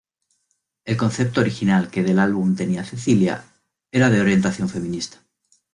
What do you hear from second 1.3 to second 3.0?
original que del álbum tenía